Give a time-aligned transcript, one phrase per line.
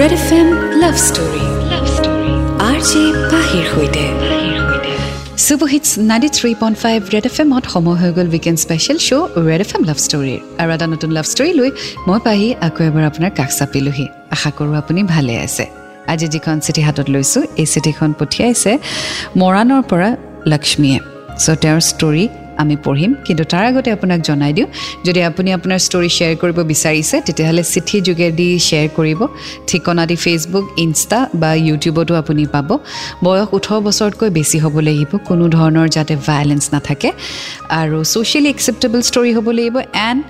[0.00, 0.48] Red F M
[0.82, 2.32] love story love story
[2.68, 4.04] R J পাহিৰ সৈতে
[5.46, 9.60] super hits ninety three point five Red F এমত সময় হৈ গ'ল weekend special show' Red
[9.64, 11.70] F M love ষ্টৰীৰ আৰু এটা নতুন লাভ ষ্টৰী লৈ
[12.08, 15.64] মই পাহি আকৌ এবাৰ আপোনাৰ কাষ চাপিলোহি। আশা কৰোঁ আপুনি ভালে আছে।
[16.12, 18.72] আজি যিখন চিঠি হাতত লৈছোঁ এই চিঠিখন পঠিয়াইছে
[19.40, 20.08] মৰাণৰ পৰা
[20.52, 20.98] লক্ষ্মীয়ে।
[21.42, 22.24] চ' তেওঁৰ ষ্টৰী
[22.62, 24.68] আমি পঢ়িম। কিন্তু তাৰ আগতে আপোনাক জনাই দিওঁ
[25.06, 29.20] যদি আপুনি আপোনাৰ ষ্টৰী শ্বেয়াৰ কৰিব বিচাৰিছে তেতিয়াহ'লে চিঠি যোগেদি শ্বেয়াৰ কৰিব।
[29.68, 32.68] ঠিকনা দি ফেচবুক ইনষ্টা বা ইউটিউবতো আপুনি পাব।
[33.24, 37.08] বয়স ওঠৰ বছৰতকৈ বেছি হ'ব লাগিব কোনো ধৰণৰ যাতে ভায়লেঞ্চ নাথাকে।
[37.80, 39.76] আৰু ছ'চিয়েলি একচেপ্টেবল ষ্টৰী হ'ব লাগিব
[40.08, 40.20] এণ্ড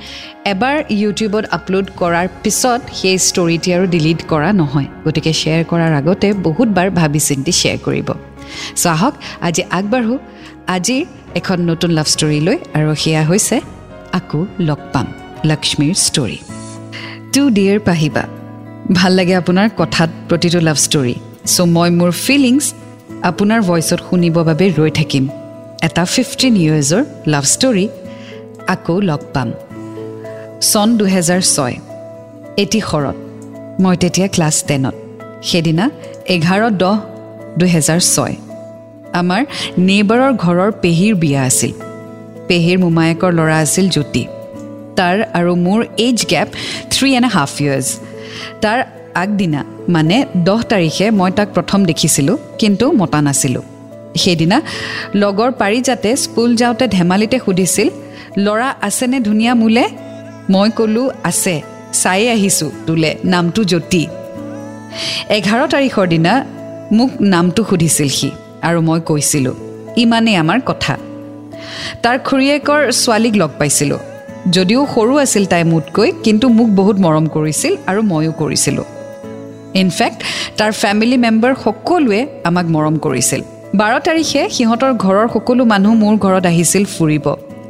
[0.52, 6.28] এবাৰ ইউটিউবত আপলোড কৰাৰ পিছত সেই ষ্টৰিটি আৰু ডিলিট কৰা নহয়। গতিকে শ্বেয়াৰ কৰাৰ আগতে
[6.46, 8.08] বহুতবাৰ ভাবি চিন্তি শ্বেয়াৰ কৰিব।
[8.80, 9.14] চ' আহক
[9.46, 10.18] আজি আগবাঢ়োঁ।
[10.76, 11.02] আজিৰ
[11.38, 13.56] এখন নতুন লাভ ষ্টৰী লৈ আৰু সেয়া হৈছে
[14.18, 15.06] আকৌ লগ পাম
[15.50, 16.38] লক্ষ্মীৰ ষ্টৰী
[17.34, 18.24] টু ডিয়েৰ পাহিবা
[18.98, 21.14] ভাল লাগে আপোনাৰ কথাত প্ৰতিটো লাভ ষ্টৰী
[21.54, 22.64] চ' মই মোৰ ফিলিংছ
[23.30, 25.24] আপোনাৰ ভইচত শুনিবৰ বাবে ৰৈ থাকিম।
[25.86, 27.84] এটা ফিফটিন ইয়েৰ্ছৰ লাভ ষ্টৰী
[28.74, 29.48] আকৌ লগ পাম।
[30.70, 31.76] চন দুহেজাৰ ছয়
[32.62, 33.16] এটি শৰত
[33.82, 34.94] মই তেতিয়া ক্লাছ টেনত
[35.48, 35.84] সেইদিনা
[36.34, 36.96] এঘাৰ দহ
[37.60, 38.34] দুহেজাৰ ছয়।
[39.22, 39.42] আমাৰ
[39.88, 41.72] নেইবাৰৰ ঘৰৰ পেহীৰ বিয়া আছিল।
[42.48, 44.24] পেহীৰ মোমায়েকৰ ল'ৰা আছিল জ্যোতি।
[44.98, 46.48] তাৰ আৰু মোৰ age gap
[46.92, 47.88] three and half years
[48.62, 48.78] তাৰ
[49.22, 49.60] আগদিনা
[49.94, 53.64] মানে দহ তাৰিখে মই তাক প্ৰথম দেখিছিলোঁ কিন্তু মতা নাছিলোঁ।
[54.22, 54.58] সেইদিনা
[55.22, 57.88] লগৰ পাৰিজাতে স্কুল যাওঁতে ধেমালিতে সুধিছিল
[58.44, 59.84] ল'ৰা আছেনে ধুনীয়া মোলে?
[60.52, 61.54] মই ক'লোঁ আছে
[62.02, 64.02] চাই আহিছোঁ তোলে নামটো জ্যোতি।
[65.36, 66.32] এঘাৰ তাৰিখৰ দিনা
[66.96, 68.30] মোক নামটো সুধিছিল সি।
[68.68, 69.54] আৰু মই কৈছিলোঁ
[70.02, 70.94] ইমানেই আমাৰ কথা।
[72.02, 74.00] তাৰ খুৰীয়েকৰ ছোৱালীক লগ পাইছিলোঁ।
[74.56, 78.86] যদিও সৰু আছিল তাই মোতকৈ কিন্তু মোক বহুত মৰম কৰিছিল আৰু ময়ো কৰিছিলোঁ।
[79.82, 80.18] ইনফেক্ট
[80.58, 83.40] তাৰ ফেমিলি মেম্বাৰ সকলোৱে আমাক মৰম কৰিছিল।
[83.80, 87.26] বাৰ তাৰিখে সিহঁতৰ ঘৰৰ সকলো মানুহ মোৰ ঘৰত আহিছিল ফুৰিব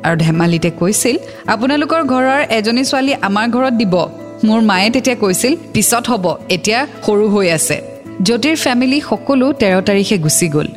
[0.06, 1.16] আৰু ধেমালিতে কৈছিল
[1.54, 3.94] আপোনালোকৰ ঘৰৰ এজনী ছোৱালী আমাৰ ঘৰত দিব।
[4.46, 6.24] মোৰ মায়ে তেতিয়া কৈছিল পিছত হ'ব
[6.56, 7.76] এতিয়া সৰু হৈ আছে।
[8.26, 10.68] জ্যোতিৰ ফেমিলি সকলো তেৰ তাৰিখে গুচি গ'ল।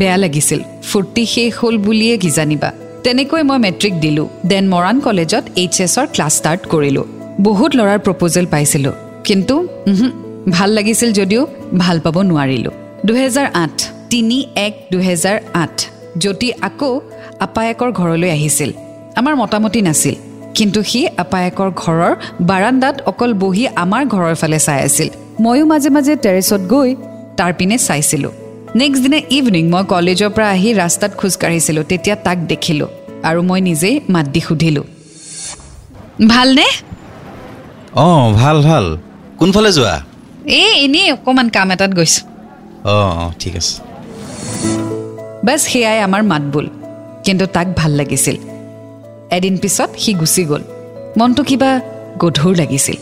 [0.00, 2.70] বেয়া লাগিছিল। ফূৰ্তি শেষ হ'ল বুলিয়ে কিজানিবা
[3.04, 7.04] তেনেকৈ মই মেট্ৰিক দিলোঁ। দেন মৰাণ কলেজত এইচ এছৰ ক্লাছ ষ্টাৰ্ট কৰিলোঁ।
[7.46, 9.54] বহুত ল'ৰাৰ প্ৰপ'জেল পাইছিলোঁ। কিন্তু
[10.56, 11.42] ভাল লাগিছিল যদিও
[11.78, 12.74] ভাল পাব নোৱাৰিলোঁ।
[13.06, 13.76] দুহেজাৰ আঠ
[14.10, 15.76] তিনি এক দুহেজাৰ আঠ
[16.22, 16.92] জ্যোতি আকৌ
[17.40, 18.70] আপায়েকৰ ঘৰলৈ আহিছিল।
[19.16, 20.14] আমাৰ মোটামুটি নাছিল।
[20.56, 22.12] কিন্তু সি আপায়েকৰ ঘৰৰ
[22.50, 25.08] বাৰাণ্ডাত অকল বহি আমাৰ ঘৰৰ ফালে চাই আছিল।
[25.40, 26.90] ময়ো মাজে মাজে টেৰেছত গৈ
[27.38, 28.32] তাৰ পিনে চাইছিলোঁ।
[28.76, 32.88] নেক্সট দিনা ইভিনিং মই কলেজৰ পৰা আহি ৰাস্তাত খোজকাঢ়িছিলোঁ তেতিয়া তাক দেখিলোঁ
[33.22, 34.84] আৰু মই নিজেই মাত দি সুধিলোঁ।
[36.28, 36.66] ভালনে?
[37.94, 38.84] অঁ ভাল ভাল।
[39.38, 39.94] কোনফালে যোৱা?
[40.46, 42.24] এই এনেই অকণমান কাম এটাত গৈছোঁ।
[42.84, 43.74] অঁ অঁ ঠিক আছে।
[45.44, 46.66] বাছ সেয়াই আমাৰ মাতবোল
[47.24, 48.36] কিন্তু তাক ভাল লাগিছিল।
[49.30, 50.62] এদিন পিছত সি গুচি গ'ল।
[51.18, 51.70] মনটো কিবা
[52.18, 52.96] গধুৰ লাগিছিল।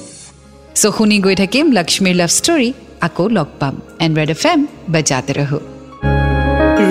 [0.75, 2.73] চ' শুনি গৈ থাকিম লক্ষ্মীৰ লাভ ষ্টৰী
[3.07, 4.61] আকৌ লগ পাম এণ্ড ৰেড এফ এম
[4.95, 5.59] বাজাতে ৰহো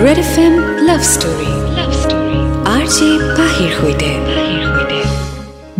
[0.02, 0.54] Red F M
[0.88, 2.38] love story love story
[2.74, 3.08] R J
[3.38, 4.10] পাহিৰ সৈতে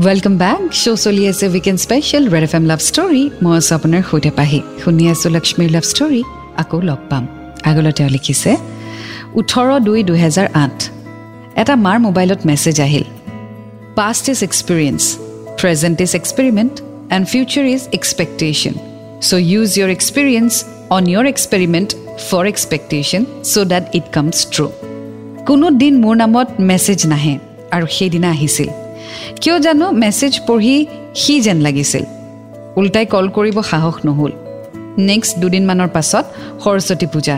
[0.05, 4.03] ৱেলকাম বেক শ্ব' চলি আছে weekend special Red F M love story মই আছোঁ আপোনাৰ
[4.11, 6.21] সৈতে পাহি শুনি আছোঁ লক্ষ্মীৰ লাভ ষ্টৰী
[6.63, 7.25] আকৌ লগ পাম
[7.69, 8.51] আগলৈ তেওঁ লিখিছে
[9.39, 10.79] ওঠৰ দুই দুহেজাৰ আঠ
[11.63, 13.05] এটা মাৰ মোবাইলত মেছেজ আহিল
[13.99, 15.01] past is experience
[15.61, 16.75] present is experiment
[17.15, 18.77] and future is expectation
[19.21, 20.53] so' use your experience
[20.97, 21.91] on your experiment
[22.29, 24.67] for expectation so' that it comes true
[25.49, 27.35] কোনো দিন মোৰ নামত মেছেজ নাহে
[27.71, 28.69] আৰু সেইদিনা আহিছিল।
[29.41, 30.77] কিয় জানো মেছেজ পঢ়ি
[31.15, 32.05] সি যেন লাগিছিল।
[32.79, 34.33] ওল্টাই কল কৰিব সাহস নহ'ল।
[35.11, 36.25] নেক্সট দুদিনমানৰ পাছত
[36.65, 37.37] সৰস্বতী পূজা।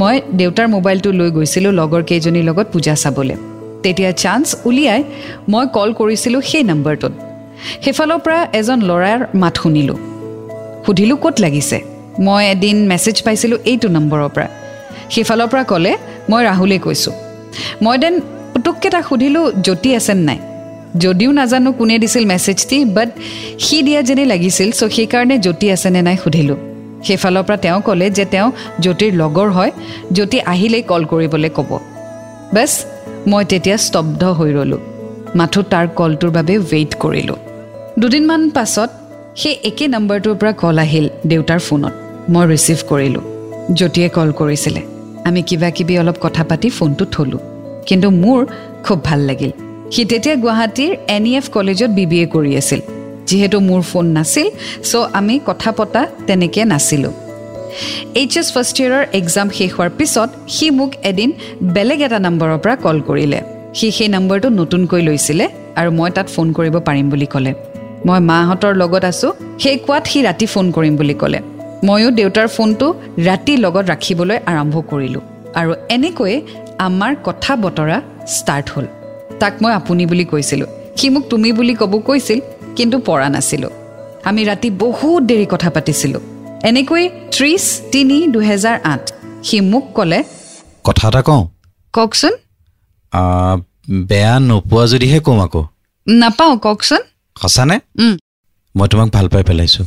[0.00, 3.36] মই দেউতাৰ মোবাইলটো লৈ গৈছিলোঁ লগৰ কেইজনীৰ লগত পূজা চাবলৈ।
[3.82, 5.00] তেতিয়া চান্স উলিয়াই
[5.52, 7.12] মই কল কৰিছিলোঁ সেই নম্বৰটোত
[7.84, 9.98] সেইফালৰ পৰা এজন ল'ৰাৰ মাত শুনিলোঁ।
[10.86, 11.78] সুধিলোঁ ক'ত লাগিছে।
[12.26, 14.48] মই এদিন মেছেজ পাইছিলোঁ এইটো নম্বৰৰ পৰা।
[15.12, 15.92] সেইফালৰ পৰা ক'লে
[16.30, 17.14] মই ৰাহুলে কৈছোঁ।
[17.84, 18.14] মই দেন
[18.52, 20.38] পুতুককৈ তাক সুধিলোঁ জ্যোতি আছেনে নাই?
[20.98, 23.10] যদিও নাজানো কোনে দিছিল মেছেজটি বাট
[23.64, 26.16] সি দিয়া যেনেই লাগিছিল চ' সেইকাৰণে জ্যোতি আছেনে নাই?
[26.24, 26.58] সুধিলোঁ।
[27.06, 28.48] সেইফালৰ পৰা তেওঁ ক'লে যে তেওঁ
[28.80, 29.72] জ্যোতিৰ লগৰ হয়
[30.12, 31.70] জ্যোতি আহিলেই কল কৰিবলৈ ক'ব।
[32.54, 32.72] বেছ
[33.30, 34.82] মই তেতিয়া স্তব্ধ হৈ ৰ'লোঁ।
[35.38, 37.38] মাথো তাৰ কলটোৰ বাবে ৱেইট কৰিলোঁ।
[37.98, 38.90] দুদিনমান পাছত
[39.42, 41.94] সেই একে নম্বৰটোৰ পৰা কল আহিল দেউতাৰ ফোনত।
[42.32, 43.24] মই ৰিচিভ কৰিলোঁ।
[43.78, 44.80] জ্যোতিয়ে কল কৰিছিলে।
[45.28, 47.40] আমি কিবা কিবি অলপ কথা পাতি ফোনটো থলোঁ।
[47.88, 48.40] কিন্তু মোৰ
[48.84, 49.52] খুব ভাল লাগিল।
[49.92, 52.80] সি তেতিয়া গুৱাহাটীৰ এন ই এফ কলেজত বি বি এ কৰি আছিল।
[53.28, 54.46] যিহেতু মোৰ ফোন নাছিল
[54.88, 57.12] ছ' আমি কথা পতা তেনেকৈ নাছিলোঁ।
[58.20, 61.30] এইচ এছ ফাৰ্ষ্ট ইয়েৰৰ এক্সাম শেষ হোৱাৰ পিছত সি মোক এদিন
[61.74, 63.38] বেলেগ এটা নম্বৰৰ পৰা কল কৰিলে।
[63.78, 65.44] সি সেই নম্বৰটো নতুনকৈ লৈছিলে
[65.80, 67.52] আৰু মই তাত ফোন কৰিব পাৰিম বুলি ক'লে।
[68.06, 71.40] মই মাহঁতৰ লগত আছোঁ। সেই কোৱাত সি ৰাতি ফোন কৰিম বুলি ক'লে।
[71.86, 72.86] ময়ো দেউতাৰ ফোনটো
[73.28, 75.22] ৰাতি লগত ৰাখিবলৈ আৰম্ভ কৰিলোঁ।
[75.54, 76.36] আৰু এনেকৈয়ে
[76.78, 77.96] আমাৰ কথা বতৰা
[78.26, 78.86] ষ্টাৰ্ট হ'ল।
[79.40, 82.38] তাক মই আপুনি বুলি কৈছিলোঁ। সি মোক তুমি বুলি ক'ব কৈছিল
[82.76, 83.72] কিন্তু পৰা নাছিলোঁ।
[84.24, 86.22] আমি ৰাতি বহুত দেৰি কথা পাতিছিলোঁ।
[86.68, 87.04] এনেকৈ
[87.34, 89.04] ত্ৰিছ তিনি দুহেজাৰ আঠ
[89.46, 90.20] সি মোক ক'লে
[90.84, 91.42] কথা এটা কওঁ?
[91.94, 92.34] কওকচোন।
[94.08, 95.62] বেয়া নোপোৱা যদিহে কওঁ আকৌ।
[96.06, 97.02] নাপাওঁ কওকচোন।
[97.40, 97.76] সঁচানে।
[98.74, 99.84] মই তোমাক ভাল পাই পেলাইছোঁ।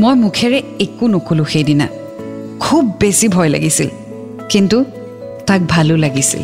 [0.00, 1.86] মই মুখেৰে একো নকলোঁ সেইদিনা।
[2.64, 3.88] খুব বেছি ভয় লাগিছিল
[4.48, 4.78] কিন্তু
[5.46, 6.42] তাক ভালো লাগিছিল।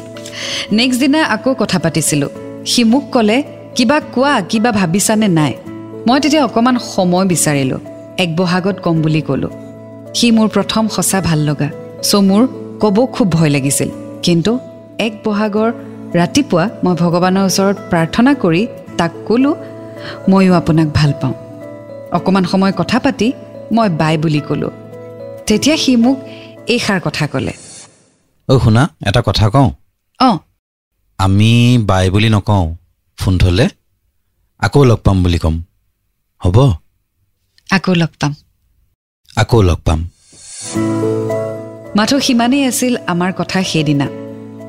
[0.73, 2.31] নেক্সট দিনা আকৌ কথা পাতিছিলোঁ।
[2.71, 3.37] সি মোক ক'লে
[3.77, 5.53] কিবা কোৱা কিবা ভাবিছানে নাই?
[6.07, 7.81] মই তেতিয়া অকণমান সময় বিচাৰিলোঁ।
[8.23, 9.53] এক বহাগত ক'ম বুলি ক'লোঁ।
[10.17, 11.69] সি মোৰ প্ৰথম সঁচা ভাল লগা।
[12.09, 12.43] চ' মোৰ
[12.83, 13.89] ক'ব খুব ভয় লাগিছিল।
[14.27, 14.53] কিন্তু
[15.07, 15.71] এক বহাগৰ
[16.21, 18.63] ৰাতিপুৱা মই ভগৱানৰ ওচৰত প্ৰাৰ্থনা কৰি
[18.99, 19.55] তাক ক'লোঁ
[20.31, 21.35] ময়ো আপোনাক ভাল পাওঁ।
[22.13, 23.33] অকণমান সময় কথা পাতি
[23.73, 24.71] মই বাই বুলি ক'লোঁ।
[25.47, 26.17] তেতিয়া সি মোক
[26.69, 27.53] এইষাৰ কথা ক'লে।
[28.49, 29.71] অ' শুনা এটা কথা কওঁ?
[30.21, 30.39] অঁ।
[31.19, 32.75] আমি বাই বুলি নকওঁ
[33.19, 33.69] ফোন থ'লে
[34.59, 35.63] আকৌ লগ পাম বুলি ক'ম।
[36.39, 36.73] হ'ব?
[37.71, 38.35] আকৌ লগ পাম।
[39.37, 40.09] আকৌ লগ পাম।
[41.97, 44.07] মাথো সিমানেই আছিল আমাৰ কথা সেইদিনা।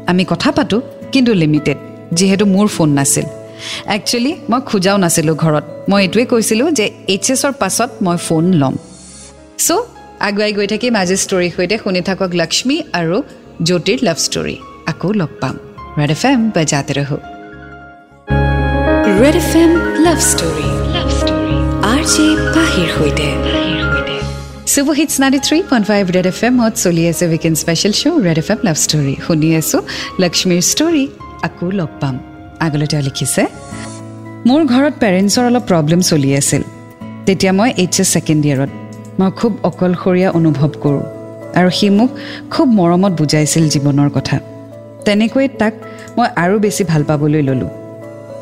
[0.07, 1.77] আমি কথা পাতোঁ কিন্তু লিমিটেড
[2.13, 3.25] যিহেতু মোৰ ফোন নাছিল।
[3.95, 8.75] একচুৱেলি মই খোজাও নাছিলোঁ ঘৰত। মই এইটোৱে কৈছিলোঁ যে এইচ এছৰ পাছত মই ফোন ল'ম।
[9.65, 9.83] চ'
[10.27, 13.17] আগুৱাই গৈ থাকিম আজি ষ্টৰীৰ সৈতে শুনি থাকক লক্ষ্মী আৰু
[13.67, 14.55] জ্যোতিৰ লাভ ষ্টৰী
[14.91, 15.55] আকৌ লগ পাম।
[15.99, 17.17] ৰেড এফ এম বজাতে ৰহো।
[19.21, 19.71] Red F M
[20.05, 21.55] love story love story
[21.91, 22.25] R J
[22.55, 23.27] পাহিৰ সৈতে।
[24.73, 28.37] Super hits ninety three point five Red F এমত চলি আছে weekend special show' Red
[28.43, 29.81] F M love story শুনি আছোঁ
[30.23, 31.05] লক্ষ্মীৰ ষ্টৰী
[31.47, 32.15] আকৌ লগ পাম।
[32.65, 33.41] আগলৈ তেওঁ লিখিছে
[34.47, 36.63] মোৰ ঘৰত পেৰেণ্টছৰ অলপ প্ৰব্লেম চলি আছিল।
[37.27, 38.71] তেতিয়া মই এইচ এছ ছেকেণ্ড ইয়েৰত
[39.19, 41.03] মই খুব অকলশৰীয়া অনুভৱ কৰোঁ
[41.59, 42.09] আৰু সি মোক
[42.53, 44.35] খুব মৰমত বুজাইছিল জীৱনৰ কথা।
[45.05, 45.73] তেনেকৈ তাক
[46.17, 47.71] মই আৰু বেছি ভাল পাবলৈ ল'লোঁ।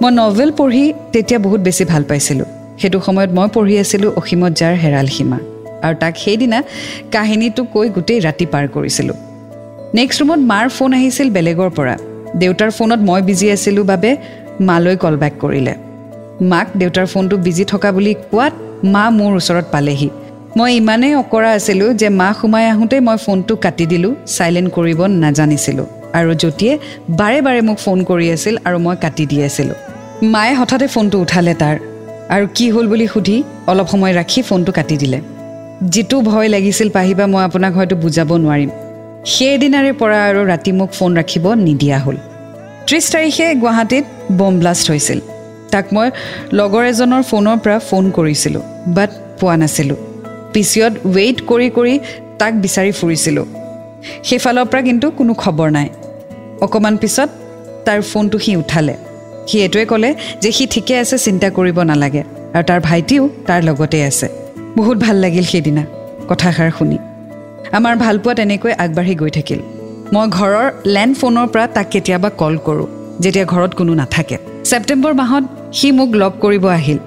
[0.02, 0.84] মই নভেল পঢ়ি
[1.14, 2.48] তেতিয়া বহুত বেছি ভাল পাইছিলোঁ।
[2.80, 5.40] সেইটো সময়ত মই পঢ়ি আছিলোঁ অসীমত যাৰ হেৰাল সীমা
[5.86, 6.60] আৰু তাক সেইদিনা
[7.14, 9.18] কাহিনীটো কৈ গোটেই ৰাতি পাৰ কৰিছিলোঁ।
[9.98, 11.96] নেক্সট ৰুমত মাৰ ফোন আহিছিল বেলেগৰ পৰা।
[12.36, 14.18] দেউতাৰ ফোনত মই বিজি আছিলোঁ বাবে
[14.68, 15.74] মালৈ কল বেক কৰিলে।
[16.52, 18.54] মাক দেউতাৰ ফোনটো বিজি থকা বুলি কোৱাত
[18.94, 20.10] মা মোৰ ওচৰত পালেহি।
[20.58, 25.86] মই ইমানেই অকৰা আছিলোঁ যে মা সোমাই আহোঁতেই মই ফোনটো কাটি দিলোঁ চাইলেণ্ট কৰিব নাজানিছিলোঁ
[26.18, 26.74] আৰু জ্যোতিয়ে
[27.10, 29.76] বাৰে বাৰে মোক ফোন কৰি আছিল আৰু মই কাটি দি আছিলোঁ।
[30.34, 31.76] মায়ে হঠাতে ফোনটো উঠালে তাৰ।
[32.30, 35.20] আৰু কি হ'ল বুলি সুধি অলপ সময় ৰাখি ফোনটো কাটি দিলে।
[35.94, 38.70] যিটো ভয় লাগিছিল পাহিবা মই আপোনাক হয়তো বুজাব নোৱাৰিম।
[39.26, 42.16] সেইদিনাৰে পৰা আৰু ৰাতি মোক ফোন ৰাখিব নিদিয়া হ'ল।
[42.88, 45.20] ত্ৰিছ তাৰিখে গুৱাহাটীত বম ব্লাষ্ট হৈছিল।
[45.72, 46.12] তাক মই
[46.54, 49.10] লগৰ এজনৰ ফোনৰ পৰা ফোন কৰিছিলোঁ বাট
[49.40, 49.96] পোৱা নাছিলোঁ।
[50.54, 52.00] পিচিয়ত ৱেইট কৰি কৰি
[52.40, 53.46] তাক বিচাৰি ফুৰিছিলোঁ।
[54.24, 55.90] সেইফালৰ পৰা কিন্তু কোনো খবৰ নাই।
[56.62, 57.30] অকণমান পিছত
[57.86, 58.96] তাৰ ফোনটো সি উঠালে।
[59.48, 62.24] সি এইটোৱে ক'লে যে সি ঠিকে আছে চিন্তা কৰিব নালাগে।
[62.54, 64.30] আৰু তাৰ ভাইটিও তাৰ লগতে আছে।
[64.78, 65.86] বহুত ভাল লাগিল সেইদিনা।
[66.30, 66.98] কথাষাৰ শুনি।
[67.72, 69.60] আমাৰ ভালপোৱা তেনেকৈ আগবাঢ়ি গৈ থাকিল।
[70.14, 72.88] মই ঘৰৰ লেণ্ড ফোনৰ পৰা তাক কেতিয়াবা কল কৰোঁ
[73.24, 74.38] যেতিয়া ঘৰত কোনো নাথাকে।
[74.70, 75.44] ছেপ্টেম্বৰ মাহত
[75.78, 77.00] সি মোক লগ কৰিব আহিল।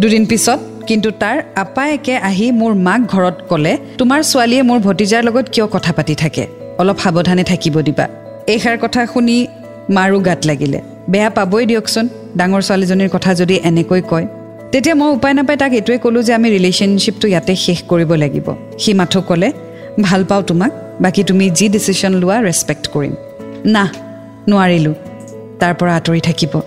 [0.00, 0.58] দুদিন পিছত
[0.88, 5.92] কিন্তু তাৰ আপায়েকে আহি মোৰ মাক ঘৰত ক'লে তোমাৰ ছোৱালীয়ে মোৰ ভতিজাৰ লগত কিয় কথা
[5.92, 6.44] পাতি থাকে?
[6.78, 8.06] অলপ সাৱধানে থাকিব দিবা।
[8.46, 9.36] এইষাৰ কথা শুনি
[9.96, 12.08] মাৰো গাত লাগিলে। বেয়া পাবই দিয়কচোন
[12.38, 14.26] ডাঙৰ ছোৱালীজনীৰ কথা যদি এনেকৈ কয়
[14.72, 18.46] তেতিয়া মই উপায় নাপাই তাক এইটোৱে ক'লোঁ যে আমি ৰিলেশ্যনশ্বিপটো ইয়াতে শেষ কৰিব লাগিব।
[18.78, 19.48] সি মাথো ক'লে
[20.02, 23.14] ভাল পাওঁ তোমাক। বাকী তুমি যি ডিচিশ্যন লোৱা ৰেচপেক্ট কৰিম।
[23.64, 23.88] না
[24.48, 24.94] নোৱাৰিলোঁ।
[25.60, 26.60] তাৰ পৰা আঁতৰি থাকিব।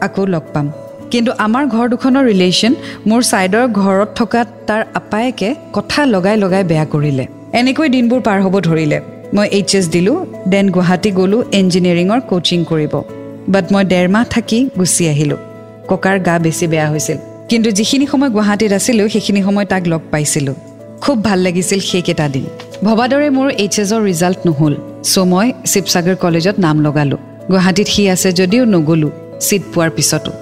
[0.00, 0.72] আকৌ লগ পাম।
[1.10, 2.74] কিন্তু আমাৰ ঘৰ দুখনৰ ৰিলেশ্যন
[3.06, 8.60] মোৰ ছাইডৰ ঘৰত থকা তাৰ আপায়েকে কথা লগাই লগাই বেয়া কৰিলে। এনেকৈ দিনবোৰ পাৰ হ'ব
[8.60, 9.00] ধৰিলে।
[9.34, 13.02] মই এইচ এছ দিলোঁ দেন গুৱাহাটী গ'লোঁ ইঞ্জিনিয়াৰিঙৰ কোচিং কৰিব।
[13.48, 15.36] বাট মই ডেৰ মাহ থাকি গুচি আহিলোঁ।
[15.88, 17.16] ককাৰ গা বেছি বেয়া হৈছিল।
[17.48, 20.54] কিন্তু যিখিনি সময় গুৱাহাটীত আছিলোঁ সেইখিনি সময় তাক লগ পাইছিলোঁ।
[21.02, 22.44] খুব ভাল লাগিছিল সেইকেইটা দিন।
[22.86, 24.74] ভবা দৰে মোৰ এইচ এছৰ ৰিজাল্ট নহ'ল
[25.12, 27.20] চ' মই শিৱসাগৰ কলেজত নাম লগালোঁ।
[27.50, 29.12] গুৱাহাটীত সি আছে যদিও নগ'লোঁ
[29.46, 30.32] ছিট পোৱাৰ পিছতো।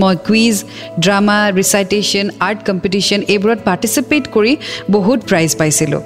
[0.00, 0.56] মই quiz
[1.04, 4.52] drama recitation art competition এইবোৰত পাৰ্টিচিপেট কৰি
[4.94, 6.02] বহুত প্ৰাইজ পাইছিলোঁ।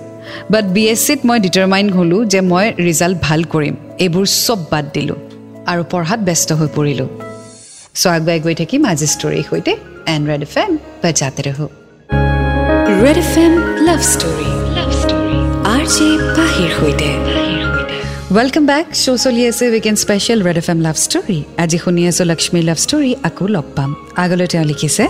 [0.52, 4.84] বাট বি এছ চিত মই ডিটাৰমাইন হ'লোঁ যে মই ৰিজাল্ট ভাল কৰিম এইবোৰ চব বাদ
[4.96, 5.18] দিলোঁ
[5.70, 7.08] আৰু পঢ়াত ব্যস্ত হৈ পৰিলোঁ।
[8.00, 9.72] চ' আগুৱাই গৈ থাকিম আজি ষ্টৰীৰ সৈতে।
[10.14, 10.70] এণ্ড্ৰইড ফেন
[11.02, 11.79] বা যাতে হওক
[13.04, 13.52] Red F M
[13.88, 14.48] love story
[15.74, 17.08] R J পাহিৰ সৈতে
[18.36, 22.24] ৱেলকাম বেক শ্ব' চলি আছে weekend special Red F M love story আজি শুনি আছোঁ
[22.30, 23.90] লক্ষ্মীৰ লাভ ষ্টৰী আকৌ লগ পাম।
[24.24, 25.04] আগলৈ তেওঁ লিখিছে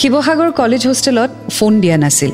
[0.00, 2.32] শিৱসাগৰ কলেজ হোষ্টেলত ফোন দিয়া নাছিল।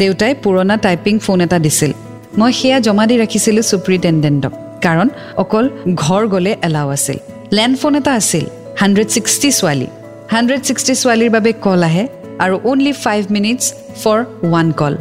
[0.00, 1.92] দেউতাই পুৰণা টাইপিং ফোন এটা দিছিল।
[2.40, 4.52] মই সেয়া জমা দি ৰাখিছিলোঁ ছুপ্ৰিণ্টেণ্ডেণ্টক
[4.84, 5.08] কাৰণ
[5.42, 5.64] অকল
[6.02, 7.18] ঘৰ গ'লে এলাও আছিল।
[7.56, 8.44] লেণ্ড ফোন এটা আছিল।
[8.80, 9.88] হাণ্ড্ৰেড ছিক্সটি ছোৱালী।
[10.34, 12.04] হাণ্ড্ৰেড ছিক্সটি ছোৱালীৰ বাবে কল আহে।
[12.44, 13.64] আৰু only five minutes
[14.02, 14.94] for one call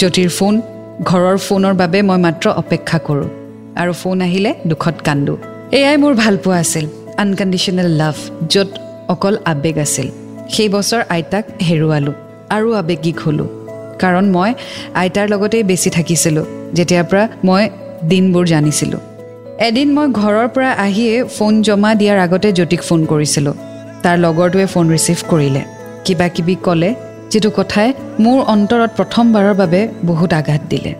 [0.00, 0.54] জ্যোতিৰ ফোন
[1.10, 3.28] ঘৰৰ ফোনৰ বাবে মই মাত্ৰ অপেক্ষা কৰোঁ।
[3.80, 5.34] আৰু ফোন আহিলে দুখত কান্দো।
[5.78, 6.84] এয়াই মোৰ ভালপোৱা আছিল
[7.22, 8.16] আনকণ্ডিশ্যনেল লাভ
[8.52, 8.70] য'ত
[9.08, 10.08] অকল আৱেগ আছিল।
[10.54, 12.14] সেই বছৰ আইতাক হেৰুৱালোঁ
[12.56, 13.48] আৰু আৱেগিক হ'লোঁ।
[14.02, 14.50] কাৰণ মই
[15.02, 17.64] আইতাৰ লগতেই বেছি থাকিছিলোঁ যেতিয়াৰ পৰা মই
[18.10, 19.00] দিনবোৰ জানিছিলোঁ।
[19.68, 23.54] এদিন মই ঘৰৰ পৰা আহিয়ে ফোন জমা দিয়াৰ আগতে জ্যোতিক ফোন কৰিছিলোঁ।
[24.02, 25.62] তাৰ লগৰটোৱে ফোন ৰিচিভ কৰিলে।
[26.06, 26.90] কিবা কিবি ক'লে
[27.32, 27.88] যিটো কথাই
[28.24, 30.92] মোৰ অন্তৰত প্ৰথমবাৰৰ বাবে বহুত আঘাত দিলে।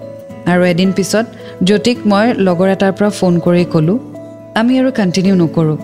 [0.53, 1.27] আৰু এদিন পিছত
[1.67, 3.97] জ্যোতিক মই লগৰ এটাৰ পৰা ফোন কৰি ক'লোঁ
[4.61, 5.79] আমি আৰু কণ্টিনিউ নকৰোঁ।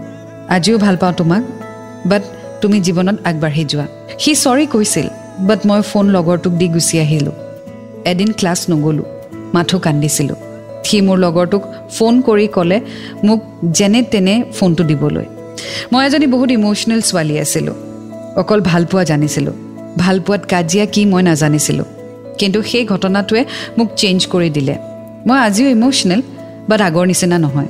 [0.54, 1.42] আজিও ভাল পাওঁ তোমাক
[2.10, 2.22] বাট
[2.62, 3.86] তুমি জীৱনত আগবাঢ়ি যোৱা।
[4.22, 5.06] সি চৰি কৈছিল
[5.48, 7.34] বাট মই ফোন লগৰটোক দি গুচি আহিলোঁ।
[8.12, 9.06] এদিন ক্লাছ নগ'লোঁ
[9.54, 10.38] মাথো কান্দিছিলোঁ।
[10.86, 11.62] সি মোৰ লগৰটোক
[11.96, 12.78] ফোন কৰি ক'লে
[13.26, 13.40] মোক
[13.78, 15.26] যেনে তেনে ফোনটো দিবলৈ।
[15.92, 17.76] মই এজনী বহুত ইম'চনেল ছোৱালী আছিলোঁ।
[18.36, 19.52] অকল ভালপোৱা জানিছিলোঁ।
[19.98, 21.84] ভালপোৱাত কাজিয়া কি মই নাজানিছিলোঁ।
[22.38, 23.44] কিন্তু সেই ঘটনাটোৱে
[23.78, 24.74] মোক চেঞ্জ কৰি দিলে।
[25.26, 26.22] মই আজিও ইম'চনেল
[26.68, 27.66] বাট আগৰ নিচিনা নহয়।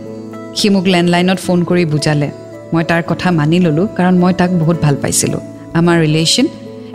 [0.57, 2.31] সি মোক লেণ্ডলাইনত ফোন কৰি বুজালে।
[2.73, 5.41] মই তাৰ কথা মানি ল'লোঁ কাৰণ মই তাক বহুত ভাল পাইছিলোঁ।
[5.75, 6.47] আমাৰ ৰিলেশ্যন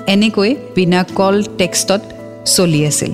[0.07, 2.01] এনেকৈ বিনা কল টেক্সটত
[2.45, 3.11] চলি আছিল।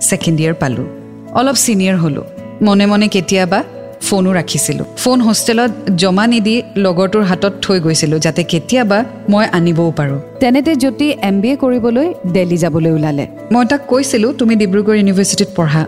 [0.00, 0.86] ছেকেণ্ড ইয়েৰ পালোঁ।
[1.32, 2.24] অলপ ছিনিয়ৰ হ'লোঁ।
[2.62, 3.64] মনে মনে কেতিয়াবা
[4.06, 6.54] ফোনো ৰাখিছিলোঁ। ফোন হোষ্টেলত জমা নিদি
[6.84, 8.98] লগৰটোৰ হাতত থৈ গৈছিলোঁ যাতে কেতিয়াবা
[9.32, 14.30] মই আনিবও পাৰোঁ। তেনেতে জ্যোতি এম বি এ কৰিবলৈ দেলহি যাবলৈ ওলালে। মই তাক কৈছিলোঁ
[14.40, 15.82] তুমি ডিব্ৰুগড় ইউনিভাৰ্চিটিত পঢ়া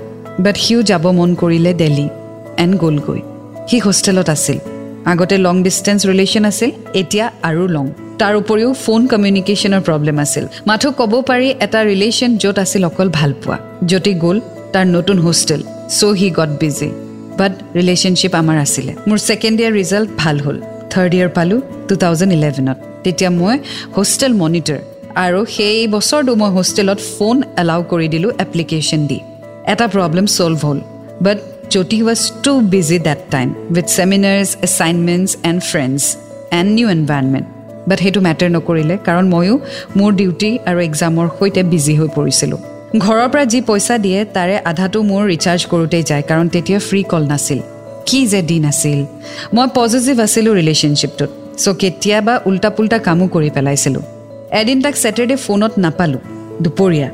[0.45, 2.07] বাট সিও যাব মন কৰিলে দেলহি
[2.63, 3.21] এণ্ড গ'লগৈ।
[3.69, 4.59] সি হোষ্টেলত আছিল।
[5.13, 7.87] আগতে লং ডিষ্টেঞ্চ ৰিলেশ্যন আছিল এতিয়া আৰু লং
[8.21, 13.57] তাৰ উপৰিও ফোন কমিউনিকেশ্যনৰ প্ৰব্লেম আছিল। মাথো ক'ব পাৰি এটা ৰিলেশ্যন য'ত আছিল অকল ভালপোৱা।
[13.91, 14.39] জ্যোতি গ'ল
[14.73, 15.61] তাৰ নতুন hostel
[15.99, 16.91] so' he got busy
[17.39, 20.57] but relationship আমাৰ আছিলে মোৰ ছেকেণ্ড ইয়াৰ ৰিজাল্ট ভাল হ'ল
[20.93, 23.55] থাৰ্ড ইয়াৰ পালোঁ টু থাউজেণ্ড ইলেভেনত তেতিয়া মই
[23.97, 24.81] হোষ্টেল মনিটৰ
[25.25, 29.19] আৰু সেই বছৰটো মই হোষ্টেলত ফোন এলাউ কৰি দিলোঁ এপ্লিকেশ্যন দি
[29.73, 30.79] এটা প্ৰব্লেম ছল্ভ হ'ল
[31.27, 31.39] but
[31.73, 36.03] Jyoti was too busy that time with seminars assignments and friends
[36.59, 37.47] and new environment
[37.89, 39.55] but সেইটো মেটাৰ নকৰিলে কাৰণ ময়ো
[39.99, 42.61] মোৰ ডিউটি আৰু এক্সামৰ সৈতে বিজি হৈ পৰিছিলোঁ
[42.93, 47.23] ঘৰৰ পৰা যি পইচা দিয়ে তাৰে আধাটো মোৰ ৰিচাৰ্জ কৰোঁতেই যায় কাৰণ তেতিয়া ফ্ৰী কল
[47.33, 47.61] নাছিল।
[48.09, 48.99] কি যে দিন আছিল।
[49.55, 51.31] মই পজিটিভ আছিলোঁ ৰিলেশ্যনশ্বিপটোত
[51.63, 54.03] চ' কেতিয়াবা উল্টা পুল্টা কামো কৰি পেলাইছিলোঁ।
[54.61, 56.21] এদিন তাক ছেটাৰডে ফোনত নাপালোঁ
[56.65, 57.09] দুপৰীয়া।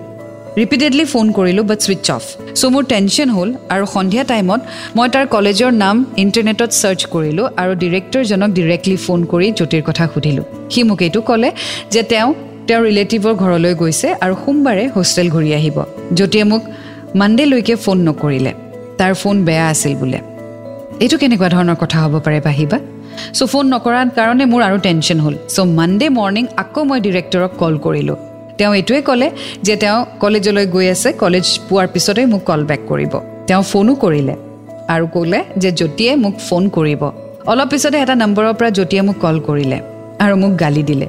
[0.60, 2.22] ৰিপিটেডলি ফোন কৰিলোঁ বাট ছুইচ অফ
[2.58, 4.60] চ' মোৰ টেনশ্যন হ'ল আৰু সন্ধিয়া টাইমত
[4.96, 10.46] মই তাৰ কলেজৰ নাম ইণ্টাৰনেটত ছাৰ্চ কৰিলোঁ আৰু ডিৰেক্টৰজনক ডিৰেক্টলি ফোন কৰি জ্যোতিৰ কথা সুধিলোঁ।
[10.72, 11.48] সি মোক এইটো ক'লে
[11.94, 12.28] যে তেওঁ
[12.68, 15.76] তেওঁৰ ৰিলেটিভৰ ঘৰলৈ গৈছে আৰু সোমবাৰে হোষ্টেল ঘূৰি আহিব।
[16.16, 16.62] জ্যোতিয়ে মোক
[17.20, 18.52] মানডেলৈকে ফোন নকৰিলে।
[18.98, 20.18] তাৰ ফোন বেয়া আছিল বোলে।
[21.04, 22.78] এইটো কেনেকুৱা ধৰণৰ কথা হ'ব পাৰে বাহিবা?
[23.36, 27.74] চ' ফোন নকৰাৰ কাৰণে মোৰ আৰু টেনশ্যন হ'ল। চ' মানডে মৰ্ণিং আকৌ মই ডিৰেক্টৰক কল
[27.86, 28.16] কৰিলোঁ।
[28.58, 29.28] তেওঁ এইটোৱে ক'লে
[29.66, 33.12] যে তেওঁ কলেজলৈ গৈ আছে কলেজ পোৱাৰ পিছতে মোক কল বেক কৰিব।
[33.48, 34.34] তেওঁ ফোনো কৰিলে
[34.94, 37.02] আৰু ক'লে যে জ্যোতিয়ে মোক ফোন কৰিব।
[37.50, 39.78] অলপ পিছতে এটা নম্বৰৰ পৰা জ্যোতিয়ে মোক কল কৰিলে
[40.24, 41.08] আৰু মোক গালি দিলে।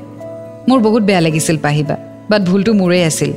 [0.69, 1.95] মোৰ বহুত বেয়া লাগিছিল পাহিবা
[2.31, 3.31] বাট ভুলটো মোৰেই আছিল।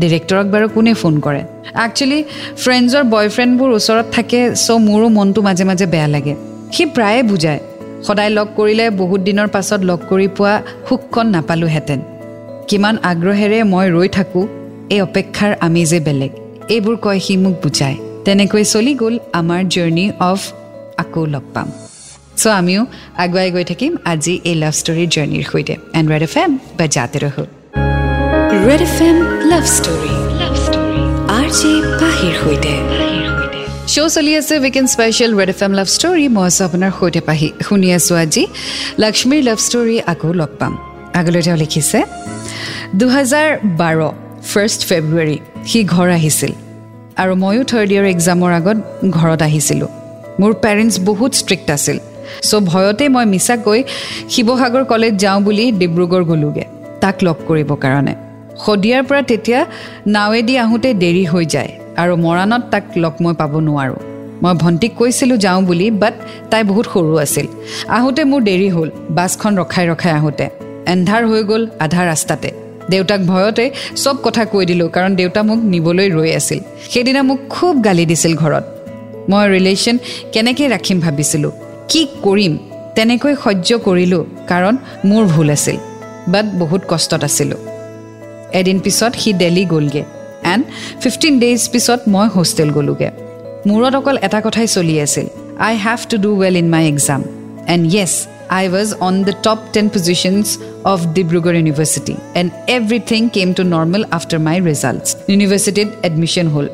[0.00, 1.42] ডিৰেক্টৰক বাৰু কোনে ফোন কৰে?
[1.84, 2.18] একচুৱেলি
[2.62, 6.34] ফ্ৰেণ্ডছৰ বয়ফ্ৰেণ্ডবোৰ ওচৰত থাকে চ' মোৰো মনটো মাজে মাজে বেয়া লাগে।
[6.74, 7.60] সি প্ৰায়ে বুজায়
[8.06, 10.54] সদায় লগ কৰিলে বহুত দিনৰ পাছত লগ কৰি পোৱা
[10.88, 12.00] সুখখন নাপালোহেঁতেন।
[12.68, 14.44] কিমান আগ্ৰহেৰে মই ৰৈ থাকোঁ
[14.94, 16.32] এই অপেক্ষাৰ আমেজে বেলেগ।
[16.74, 20.40] এইবোৰ কয় সি মোক বুজায়। তেনেকৈ চলি গ'ল আমাৰ জাৰ্ণি অফ
[21.02, 21.68] আকৌ লগ পাম।
[22.40, 22.82] চ' আমিও
[23.24, 27.18] আগুৱাই গৈ থাকিম আজি এই লাভ ষ্টৰীৰ জাৰ্ণিৰ সৈতে। এণ্ড ৰেড এফ এম বা জাতে
[27.24, 27.36] ৰহ।
[28.68, 29.16] Red F M
[29.50, 31.00] love story love story
[31.38, 32.72] R J পাহিৰ সৈতে।
[33.92, 37.48] শ্ব' চলি আছে weekend special Red F M love story মই আছোঁ আপোনাৰ সৈতে পাহি।
[37.66, 38.42] শুনি আছোঁ আজি
[39.02, 40.72] লক্ষ্মীৰ লাভ ষ্টৰী আকৌ লগ পাম।
[41.18, 41.98] আগলৈ তেওঁ লিখিছে
[43.00, 43.48] দুহেজাৰ
[43.80, 43.96] বাৰ
[44.52, 45.36] ফাৰ্ষ্ট ফেব্ৰুৱাৰী
[45.70, 46.52] সি ঘৰ আহিছিল।
[47.22, 48.78] আৰু ময়ো থাৰ্ড ইয়েৰ এক্সামৰ আগত
[49.18, 49.90] ঘৰত আহিছিলোঁ।
[50.40, 51.98] মোৰ পেৰেণ্টছ বহুত ষ্ট্ৰিক্ট আছিল।
[52.48, 53.80] চ' ভয়তে মই মিছাকৈ
[54.32, 56.64] শিৱসাগৰ কলেজ যাওঁ বুলি ডিব্ৰুগড় গ'লোগৈ।
[57.02, 58.14] তাক লগ কৰিবৰ কাৰণে।
[58.64, 59.60] শদিয়াৰ পৰা তেতিয়া
[60.06, 64.00] নাৱেদি আহোঁতে দেৰি হৈ যায় আৰু মৰাণত তাক লগ মই পাব নোৱাৰোঁ।
[64.42, 66.14] মই ভণ্টিক কৈছিলোঁ যাওঁ বুলি বাট
[66.50, 67.46] তাই বহুত সৰু আছিল।
[67.88, 70.46] আহোঁতে মোৰ দেৰি হ'ল বাছখন ৰখাই ৰখাই আহোঁতে।
[70.92, 72.50] এন্ধাৰ হৈ গ'ল আধা ৰাস্তাতে।
[72.90, 73.64] দেউতাক ভয়তে
[73.96, 76.58] চব কথা কৈ দিলোঁ কাৰণ দেউতা মোক নিবলৈ ৰৈ আছিল।
[76.90, 78.64] সেইদিনা মোক খুব গালি দিছিল ঘৰত।
[79.30, 79.96] মই ৰিলেশ্যন
[80.32, 81.52] কেনেকৈ ৰাখিম ভাবিছিলোঁ।
[81.90, 82.52] কি কৰিম?
[82.96, 84.74] তেনেকৈ সহ্য কৰিলোঁ কাৰণ
[85.10, 85.76] মোৰ ভুল আছিল
[86.32, 87.60] বাট বহুত কষ্টত আছিলোঁ।
[88.60, 90.04] এদিন পিছত সি দেলহি গ'লগৈ
[90.52, 90.64] এণ্ড
[91.02, 93.10] ফিফটিন ডেইজ পিছত মই হোষ্টেল গ'লোগৈ।
[93.68, 95.26] মূৰত অকল এটা কথাই চলি আছিল
[95.66, 97.20] I have to do well in my exam
[97.74, 98.12] and yes
[98.58, 100.46] I was on the top ten positions
[100.92, 106.66] of Dibrugarh university and everything came to normal after my results ইউনিভাৰ্চিটিত admission হ'ল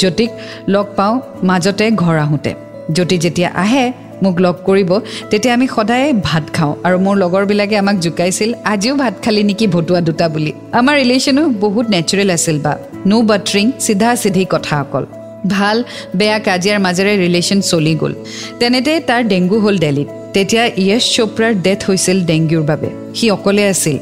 [0.00, 0.30] জ্যোতিক
[0.74, 1.14] লগ পাওঁ
[1.48, 2.52] মাজতে ঘৰ আহোঁতে।
[2.96, 3.84] জ্যোতি যেতিয়া আহে
[4.24, 4.90] মোক লগ কৰিব
[5.30, 10.00] তেতিয়া আমি সদায় ভাত খাওঁ। আৰু মোৰ লগৰবিলাকে আমাক জোকাইছিল আজিও ভাত খালি নেকি ভতুৱা
[10.08, 10.52] দুটা বুলি?
[10.78, 12.72] আমাৰ ৰিলেশ্যনো বহুত নেচাৰেল আছিল বা।
[13.06, 15.04] নো বাটৰিং চিধা চিধি কথা অকল।
[15.50, 15.76] ভাল
[16.16, 18.12] বেয়া কাজিয়াৰ মাজেৰে ৰিলেশ্যন চলি গ'ল।
[18.60, 23.96] তেনেতে তাৰ ডেংগু হ'ল দেলহিত তেতিয়া য়েশ চোপ্ৰাৰ ডেথ হৈছিল ডেংগুৰ বাবে। সি অকলে আছিল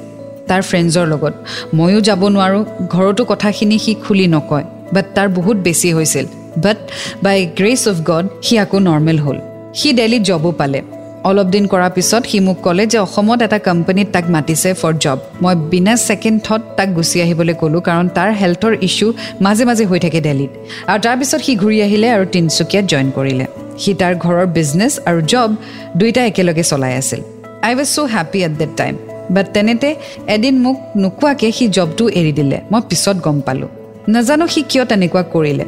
[0.49, 1.35] তাৰ ফ্ৰেণ্ডছৰ লগত।
[1.75, 2.63] ময়ো যাব নোৱাৰোঁ
[2.95, 4.65] ঘৰতো কথাখিনি সি খুলি নকয়।
[4.95, 6.27] বাট তাৰ বহুত বেছি হৈছিল।
[6.65, 6.79] But
[7.23, 9.39] by grace of God সি আকৌ নৰ্মেল হ'ল।
[9.79, 10.81] সি দেলহিত জবো পালে।
[11.29, 15.19] অলপ দিন কৰাৰ পিছত সি মোক ক'লে যে অসমত এটা কোম্পানীত তাক মাতিছে ফৰ জব
[15.43, 19.07] মই বিনা ছেকেণ্ড থত তাক গুচি আহিবলৈ ক'লোঁ কাৰণ তাৰ হেল্থৰ ইছ্যু
[19.45, 20.53] মাজে মাজে হৈ থাকে দেলহিত।
[20.91, 23.47] আৰু তাৰপিছত সি ঘূৰি আহিলে আৰু তিনিচুকীয়াত জইন কৰিলে।
[23.83, 25.51] সি তাৰ ঘৰৰ বিজনেছ আৰু জব
[25.99, 27.21] দুয়োটা একেলগে চলাই আছিল।
[27.67, 28.95] I was so' happy at that time
[29.35, 29.89] but তেনেতে
[30.35, 33.71] এদিন মোক নোকোৱাকৈ সি জবটো এৰি দিলে। মই পিছত গম পালোঁ।
[34.13, 35.65] নাজানো সি কিয় তেনেকুৱা কৰিলে।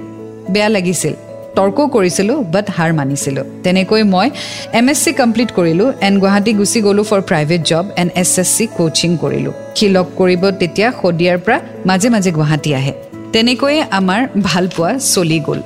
[0.52, 1.14] বেয়া লাগিছিল।
[1.58, 4.26] তৰ্কও কৰিছিলোঁ বাট হাৰ মানিছিলোঁ। তেনেকৈ মই
[4.78, 8.48] এম এছ চি কমপ্লিট কৰিলোঁ এণ্ড গুৱাহাটী গুচি গ'লোঁ for private job and S S
[8.56, 11.58] C coaching কৰিলোঁ। সি লগ কৰিব তেতিয়া শদিয়াৰ পৰা
[11.88, 12.92] মাজে মাজে গুৱাহাটী আহে।
[13.32, 15.60] তেনেকৈয়ে আমাৰ ভাল পোৱা চলি গ'ল।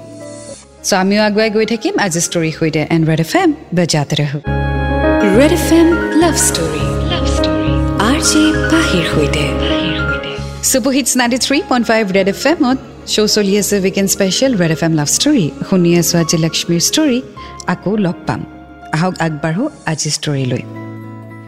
[0.88, 4.14] চ' আমিও আগুৱাই গৈ থাকিম আজি ষ্টৰীৰ সৈতে and Red F M বেজাতে
[5.38, 5.88] Red F M
[6.22, 7.72] love story love story
[8.08, 8.42] R J
[8.72, 9.44] পাহিৰ সৈতে।
[10.68, 12.78] Super hits ninety three point five Red F এমত
[13.12, 17.18] শ্ব' চলি আছে weekend special Red F M love story শুনি আছোঁ আজি লক্ষ্মীৰ ষ্টৰী
[17.72, 18.40] আকৌ লগ পাম
[18.96, 20.62] আহক আগবাঢ়ো আজি ষ্টৰীলৈ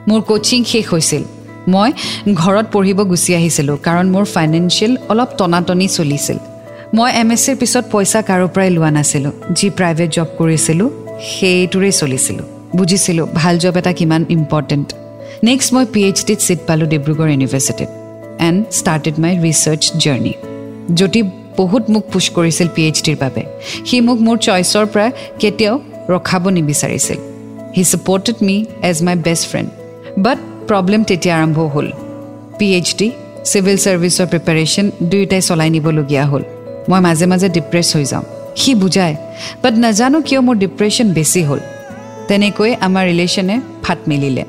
[0.08, 1.22] মোৰ কোচিং শেষ হৈছিল।
[1.74, 1.90] মই
[2.42, 6.38] ঘৰত পঢ়িব গুচি আহিছিলোঁ কাৰণ মোৰ ফাইনেন্সিয়েল অলপ টনাটনি চলিছিল।
[6.96, 10.88] মই এম এছ চিৰ পিছত পইচা কাৰো পৰাই লোৱা নাছিলোঁ। যি প্ৰাইভেট জব কৰিছিলোঁ
[11.30, 12.46] সেইটোৰেই চলিছিলোঁ।
[12.78, 14.88] বুজিছিলোঁ ভাল জব এটা কিমান ইম্পৰ্টেণ্ট
[15.48, 17.90] নেক্সট মই পি এইচ ডিত ছিট পালোঁ ডিব্ৰুগড় ইউনিভাৰ্চিটিত
[18.48, 20.34] and started my research journey
[20.98, 21.20] Jyoti
[21.58, 23.42] বহুত মোক পুছ কৰিছিল পি এইচ ডিৰ বাবে।
[23.86, 25.06] সি মোক মোৰ চইচৰ পৰা
[25.40, 25.74] কেতিয়াও
[26.12, 27.18] ৰখাব নিবিচাৰিছিল।
[27.76, 28.56] He supported me
[28.88, 29.68] as my best friend
[30.24, 31.88] but problem তেতিয়া আৰম্ভ হ'ল।
[32.58, 33.08] পি এইচ ডি
[33.50, 36.42] চিভিল ছাৰ্ভিচৰ প্ৰিপেৰেশ্যন দুয়োটাই চলাই নিবলগীয়া হ'ল।
[36.90, 38.24] মই মাজে মাজে ডিপ্ৰেছ হৈ যাওঁ।
[38.60, 39.14] সি বুজায়
[39.62, 41.60] বাট নাজানো কিয় মোৰ ডিপ্ৰেশ্যন বেছি হ'ল?
[42.28, 44.44] তেনেকৈ আমাৰ ৰিলেশ্যনে ফাট মেলিলে।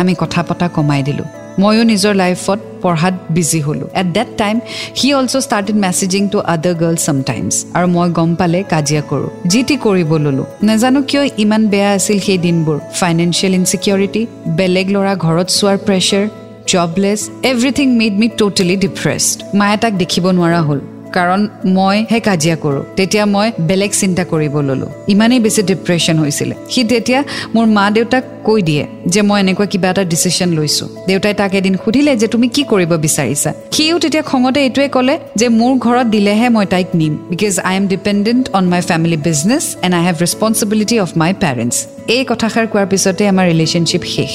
[0.00, 1.26] আমি কথা পতা কমাই দিলোঁ।
[1.60, 4.56] ময়ো নিজৰ লাইফত পঢ়াত বিজি হ'লোঁ। At that time
[4.98, 9.60] he also' started messaging to other girls sometimes আৰু মই গম পালে কাজিয়া কৰোঁ। যি
[9.68, 14.22] টি কৰিব ল'লোঁ। নাজানো কিয় ইমান বেয়া আছিল সেই দিনবোৰ। ফাইনেন্সিয়েল ইনচিকিউৰিটি
[14.58, 16.24] বেলেগ ল'ৰা ঘৰত চোৱাৰ pressure
[16.72, 17.20] jobless
[17.50, 20.80] everything made me totally depressed মায়ে তাক দেখিব নোৱাৰা হ'ল।
[21.16, 21.40] কাৰণ
[21.76, 27.20] মইহে কাজিয়া কৰোঁ। তেতিয়া মই বেলেগ চিন্তা কৰিব ল'লোঁ। ইমানেই বেছি ডিপ্ৰেশ্যন হৈছিলে। সি তেতিয়া
[27.54, 31.74] মোৰ মা দেউতাক কৈ দিয়ে যে মই এনেকুৱা কিবা এটা ডিচিশ্যন লৈছোঁ। দেউতাই তাক এদিন
[31.82, 33.50] সুধিলে যে তুমি কি কৰিব বিচাৰিছা?
[33.74, 37.84] সিও তেতিয়া খঙতে এইটোৱে ক'লে যে মোৰ ঘৰত দিলেহে মই তাইক নিম। Because I am
[37.94, 41.76] dependent on my family business and I have responsibility of my parents
[42.14, 44.32] এই কথাষাৰ কোৱাৰ পিছতে আমাৰ ৰিলেশ্যনশ্বিপ শেষ।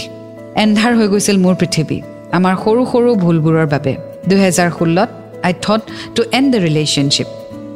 [0.64, 1.98] এন্ধাৰ হৈ গৈছিল মোৰ পৃথিৱী।
[2.38, 3.94] আমাৰ সৰু সৰু ভুলবোৰৰ বাবে।
[4.30, 5.10] দুহেজাৰ ষোল্লত
[5.48, 5.82] I thought
[6.16, 7.28] to end the relationship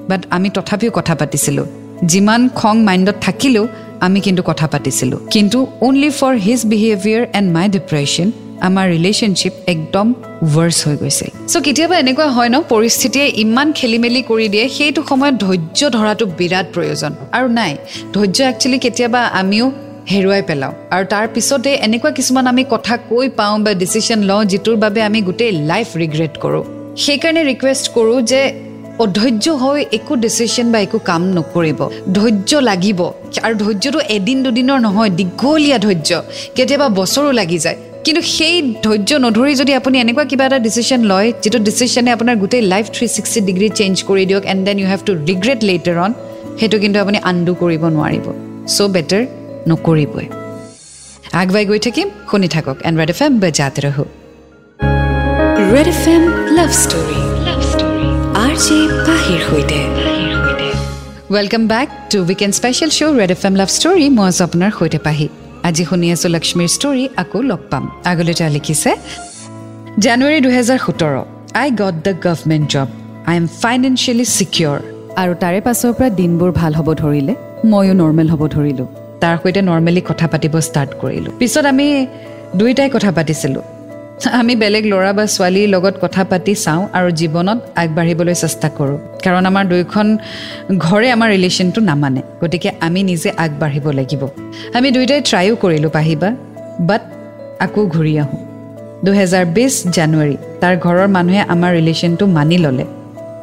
[0.10, 1.66] but আমি তথাপিও কথা পাতিছিলোঁ।
[2.12, 3.68] যিমান খং মাইণ্ডত থাকিলেও
[4.06, 8.28] আমি কিন্তু কথা পাতিছিলোঁ। কিন্তু only for his behaviour and my depression
[8.68, 10.08] আমাৰ ৰিলেশ্যনশ্বিপ একদম
[10.56, 15.02] ৱৰ্ছ হৈ গৈছিল। চ' কেতিয়াবা এনেকুৱা হয় ন পৰিস্থিতিয়ে ইমান খেলি মেলি কৰি দিয়ে সেইটো
[15.10, 17.72] সময়ত ধৈৰ্য ধৰাটো বিৰাট প্ৰয়োজন। আৰু নাই
[18.14, 19.66] ধৈৰ্য একচুৱেলি কেতিয়াবা আমিও
[20.12, 24.78] হেৰুৱাই পেলাওঁ। আৰু তাৰ পিছতে এনেকুৱা কিছুমান আমি কথা কৈ পাওঁ বা ডিচিশ্যন লওঁ যিটোৰ
[24.84, 28.42] বাবে আমি গোটেই লাইফ ৰিগ্ৰেট কৰোঁ। সেইকাৰণে ৰিকুৱেষ্ট কৰোঁ যে
[29.04, 31.80] অধৈৰ্য হৈ একো ডিচিশ্যন বা একো কাম নকৰিব।
[32.18, 33.00] ধৈৰ্য লাগিব।
[33.44, 36.12] আৰু ধৈৰ্যটো এদিন দুদিনৰ নহয় দীঘলীয়া ধৈৰ্য।
[36.56, 41.28] কেতিয়াবা বছৰো লাগি যায়। কিন্তু সেই ধৈৰ্য নধৰি যদি আপুনি এনেকুৱা কিবা এটা ডিচিশ্যন লয়
[41.44, 45.00] যিটো ডিচিশ্যনে আপোনাৰ গোটেই life three sixty degree change কৰি দিয়ক and then you have
[45.06, 46.12] to regret later on
[46.60, 48.26] সেইটো কিন্তু আপুনি আনডু কৰিব নোৱাৰিব।
[48.76, 49.24] চ' বেটাৰ
[49.68, 50.26] নকৰিবই।
[51.42, 54.06] আগুৱাই গৈ থাকিম শুনি থাকক। এণ্ড ৰেড এফ এম বেজাত ৰহো।
[55.72, 56.24] Red F M
[56.58, 58.08] love story love story
[58.44, 59.80] R J পাহিৰ সৈতে
[61.36, 65.00] welcome back to weekend special show' Red F M love story মই আছোঁ আপোনাৰ সৈতে
[65.08, 65.28] পাহি।
[65.68, 68.92] আজি শুনি আছোঁ লক্ষ্মীৰ ষ্টৰী আকৌ লগ পাম। আগলৈ তেওঁ লিখিছে
[70.06, 71.14] জানুৱাৰী দুহেজাৰ সোতৰ
[71.62, 72.88] I got the government job
[73.30, 74.78] I am financially secure
[75.22, 77.34] আৰু তাৰে পাছৰ পৰা দিনবোৰ ভাল হ'ব ধৰিলে
[77.72, 78.88] ময়ো নৰ্মেল হ'ব ধৰিলোঁ।
[79.22, 81.88] তাৰ সৈতে নৰ্মেলি কথা পাতিব ষ্টাৰ্ট কৰিলোঁ। পিছত আমি
[82.60, 83.64] দুয়োটাই কথা পাতিছিলোঁ।
[84.32, 89.46] আমি বেলেগ ল'ৰা বা ছোৱালীৰ লগত কথা পাতি চাওঁ আৰু জীৱনত আগবাঢ়িবলৈ চেষ্টা কৰোঁ। কাৰণ
[89.46, 90.18] আমাৰ দুয়োখন
[90.78, 94.28] ঘৰে আমাৰ ৰিলেশ্যনটো নামানে। গতিকে আমি নিজে আগবাঢ়িব লাগিব।
[94.74, 96.30] আমি দুয়োটাই ট্ৰাইও কৰিলোঁ পাহিবা
[96.80, 97.02] বাট
[97.60, 98.40] আকৌ ঘূৰি আহোঁ।
[99.06, 102.86] দুহেজাৰ বিছ জানুৱাৰী তাৰ ঘৰৰ মানুহে আমাৰ ৰিলেশ্যনটো মানি ল'লে।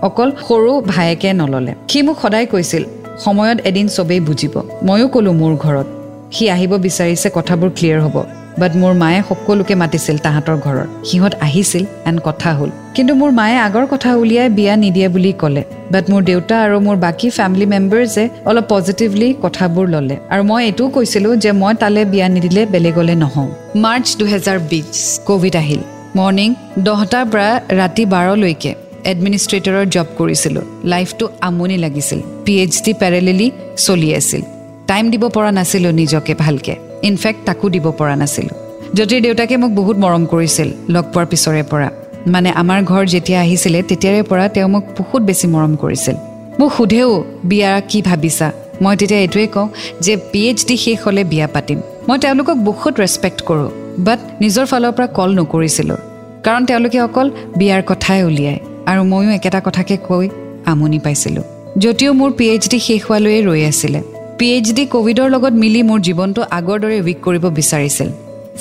[0.02, 2.84] অকল সৰু ভায়েকে নল'লে। সি মোক সদায় কৈছিল
[3.24, 5.86] সময়ত এদিন চবেই বুজিব। ময়ো ক'লোঁ মোৰ ঘৰত।
[6.32, 11.84] সি আহিব বিচাৰিছে কথাবোৰ ক্লিয়াৰ হ'ব। বাট মোৰ মায়ে সকলোকে মাতিছিল তাহাঁতৰ ঘৰৰ। সিহঁত আহিছিল
[12.06, 16.22] এণ্ড কথা হ'ল। কিন্তু মোৰ মায়ে আগৰ কথা উলিয়াই বিয়া নিদিয়ে বুলি ক'লে। বাট মোৰ
[16.22, 21.52] দেউতা আৰু মোৰ বাকী ফেমিলি মেম্বাৰ্ছে অলপ পজিটিভলি কথাবোৰ ল'লে। আৰু মই এইটোও কৈছিলোঁ যে
[21.52, 25.80] মই তালৈ বিয়া নিদিলে বেলেগলৈ নহওঁ। মাৰ্চ দুহেজাৰ বিছ ক'ভিড আহিল।
[26.16, 33.50] মৰ্ণিং দহটাৰ পৰা ৰাতি বাৰলৈকে এডমিনিষ্ট্ৰেটৰৰ জব কৰিছিলোঁ। লাইফটো আমনি লাগিছিল। পি এইচ ডি পেৰেলেলি
[33.76, 34.42] চলি আছিল।
[34.86, 38.56] টাইম দিব পৰা নাছিলোঁ নিজকে ভালকৈ। ইনফেক্ট তাকো দিব পৰা নাছিলোঁ।
[38.96, 41.88] জ্যোতিৰ দেউতাকে মোক বহুত মৰম কৰিছিল লগ পোৱাৰ পিছৰে পৰা।
[42.34, 46.16] মানে আমাৰ ঘৰ যেতিয়া আহিছিলে তেতিয়াৰে পৰা তেওঁ মোক বহুত বেছি মৰম কৰিছিল।
[46.60, 47.10] মোক সোধেও
[47.50, 48.48] বিয়া কি ভাবিছা?
[48.82, 49.68] মই তেতিয়া এইটোৱে কওঁ
[50.04, 53.68] যে পি এইচ ডি শেষ হ'লে বিয়া পাতিম। মই তেওঁলোকক বহুত ৰেচপেক্ট কৰোঁ
[54.06, 55.98] বাট নিজৰ ফালৰ পৰা কল নকৰিছিলোঁ।
[56.46, 57.26] কাৰণ তেওঁলোকে অকল
[57.58, 58.60] বিয়াৰ কথাই উলিয়ায়
[58.90, 60.24] আৰু ময়ো একেটা কথাকে কৈ
[60.70, 61.44] আমনি পাইছিলোঁ।
[61.84, 64.00] যদিও মোৰ পি এইচ ডি শেষ হোৱালৈয়ে ৰৈ আছিলে।
[64.40, 68.08] পি এইচ ডি ক'ভিডৰ লগত মিলি মোৰ জীৱনটো আগৰ দৰে উইক কৰিব বিচাৰিছিল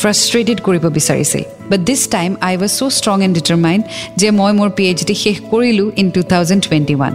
[0.01, 3.83] ফ্ৰাষ্ট্ৰেটেড কৰিব বিচাৰিছিল। But this time I was so' strong and determined
[4.21, 7.13] যে মই মোৰ পি এইচ ডি শেষ কৰিলোঁ in two thousand twenty one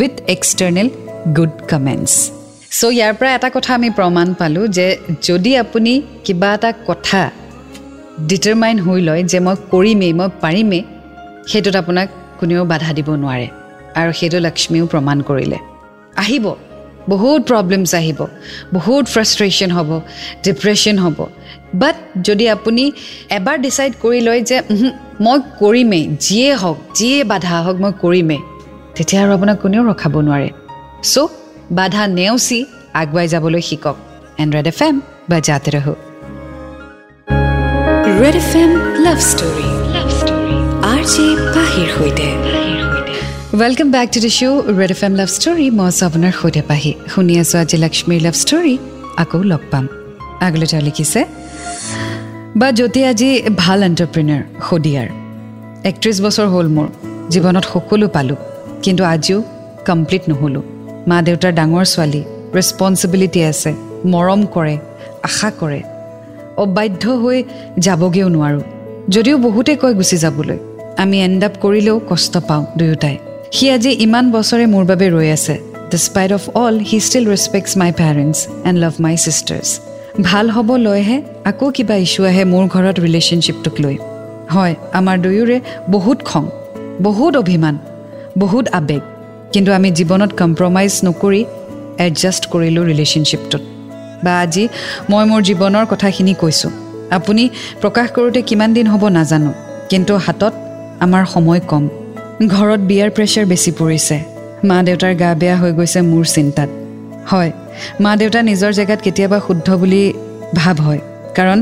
[0.00, 0.88] with external
[1.36, 2.12] good comments
[2.78, 4.86] so' ইয়াৰ পৰা এটা কথা আমি প্ৰমাণ পালোঁ যে
[5.28, 5.92] যদি আপুনি
[6.24, 7.20] কিবা এটা কথা
[8.30, 10.82] ডিটাৰমাইন হৈ লয় যে মই কৰিমেই মই পাৰিমেই
[11.50, 12.08] সেইটোত আপোনাক
[12.40, 13.48] কোনেও বাধা দিব নোৱাৰে।
[14.00, 15.58] আৰু সেইটো লক্ষ্মীও প্ৰমাণ কৰিলে।
[16.24, 16.46] আহিব।
[17.10, 18.20] বহুত প্ৰব্লেমছ আহিব
[18.76, 19.90] বহুত ফ্ৰাষ্ট্ৰেশ্যন হ'ব
[20.44, 21.18] ডিপ্ৰেশ্যন হ'ব।
[21.82, 22.84] বাট যদি আপুনি
[23.38, 24.56] এবাৰ ডিচাইড কৰি লয় যে
[25.24, 28.40] মই কৰিমেই যিয়ে হওক যিয়ে বাধা হওক মই কৰিমেই
[28.94, 30.50] তেতিয়া আৰু আপোনাক কোনেও ৰখাব নোৱাৰে।
[31.12, 31.28] চ'
[31.78, 32.58] বাধা নেওচি
[33.00, 33.96] আগুৱাই যাবলৈ শিকক।
[34.42, 34.96] এণ্ড ৰেড এফ এম
[35.30, 35.94] বা জাতে ৰহো।
[38.20, 38.70] Red F M
[39.04, 40.56] love story love story
[40.92, 42.28] R J পাহিৰ সৈতে।
[43.60, 46.92] Welcome back to the show' red F M love story মই আছোঁ আপোনাৰ সৈতে পাহি
[47.12, 48.74] শুনি আছোঁ আজি লক্ষ্মীৰ লাভ ষ্টৰী
[49.22, 49.84] আকৌ লগ পাম
[50.46, 51.20] আগলৈ তেওঁ লিখিছে
[52.60, 53.28] বা যদি আজি
[53.62, 55.08] ভাল এণ্টাৰপ্ৰিনাৰ সদিয়াৰ
[55.90, 56.88] একত্ৰিছ বছৰ হ'ল মোৰ
[57.32, 58.38] জীৱনত সকলো পালোঁ
[58.84, 59.38] কিন্তু আজিও
[59.88, 60.64] কমপ্লিট নহ'লোঁ
[61.08, 62.22] মা দেউতাৰ ডাঙৰ ছোৱালী
[62.56, 63.70] ৰেচপনচিবিলিটি আছে
[64.12, 64.76] মৰম কৰে
[65.28, 65.80] আশা কৰে
[66.64, 67.38] অবাধ্য হৈ
[67.84, 68.64] যাবগৈও নোৱাৰোঁ
[69.14, 70.58] যদিও বহুতে কয় গুচি যাবলৈ
[71.02, 73.18] আমি এণ্ড আপ কৰিলেও কষ্ট পাওঁ দুয়োটাই
[73.56, 75.54] সি আজি ইমান বছৰে মোৰ বাবে ৰৈ আছে।
[75.92, 78.38] Despite of all he still respects my parents
[78.68, 79.68] and love my sisters
[80.28, 81.16] ভাল হ'ব লৈহে
[81.50, 83.96] আকৌ কিবা ইছ্যু আহে মোৰ ঘৰত ৰিলেশ্যনশ্বিপটোক লৈ।
[84.54, 85.56] হয় আমাৰ দুয়োৰে
[85.94, 86.44] বহুত খং
[87.06, 87.74] বহুত অভিমান
[88.42, 89.02] বহুত আৱেগ
[89.52, 91.40] কিন্তু আমি জীৱনত কম্প্ৰমাইজ নকৰি
[92.06, 93.62] এডজাষ্ট কৰিলোঁ ৰিলেশ্যনশ্বিপটোত
[94.24, 94.64] বা আজি
[95.10, 96.72] মই মোৰ জীৱনৰ কথাখিনি কৈছোঁ।
[97.16, 97.42] আপুনি
[97.82, 99.50] প্ৰকাশ কৰোঁতে কিমান দিন হ'ব নাজানো
[99.90, 100.52] কিন্তু হাতত
[101.04, 101.84] আমাৰ সময় কম।
[102.40, 104.16] ঘৰত বিয়াৰ প্ৰেছাৰ বেছি পৰিছে।
[104.64, 106.70] মা দেউতাৰ গা বেয়া হৈ গৈছে মোৰ চিন্তাত।
[107.30, 107.50] হয়
[108.00, 110.02] মা দেউতা নিজৰ জেগাত কেতিয়াবা শুদ্ধ বুলি
[110.54, 111.00] ভাৱ হয়
[111.36, 111.58] কাৰণ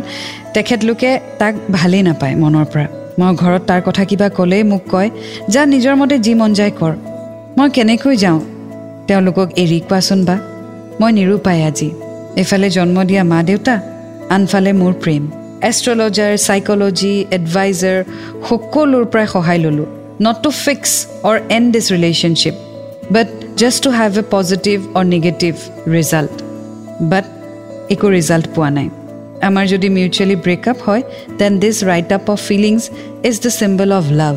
[0.54, 2.86] তেখেতলোকে তাক ভালেই নাপায় মনৰ পৰা।
[3.18, 5.10] মই ঘৰত তাৰ কথা কিবা ক'লেই মোক কয়
[5.52, 6.92] যা নিজৰ মতে যি মন যায় কৰ।
[7.58, 8.40] মই কেনেকৈ যাওঁ?
[9.06, 10.36] তেওঁলোকক এৰি কোৱাচোন বা।
[11.00, 11.88] মই নিৰূপায় আজি।
[12.40, 13.74] এইফালে জন্ম দিয়া মা দেউতা
[14.34, 15.22] আনফালে মোৰ প্ৰেম।
[15.70, 17.98] এষ্ট্ৰলজাৰ চাইকলজি এডভাইজাৰ
[18.48, 20.92] সকলোৰ পৰাই সহায় ল'লোঁ। Not to fix
[21.28, 22.56] or end this relationship
[23.14, 23.28] but
[23.60, 25.52] just to have a positive or negative
[25.96, 26.34] result
[27.10, 27.26] but
[27.94, 28.88] একো ৰিজাল্ট পোৱা নাই
[29.48, 31.02] আমাৰ যদি মিউচুৱেলি ব্ৰেকআপ হয়
[31.40, 32.82] then this write up of feelings
[33.28, 34.36] is the symbol of love